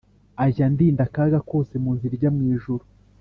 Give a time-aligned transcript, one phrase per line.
[0.43, 2.83] Ajya andinda akaga kose munzira ijya mu ijuru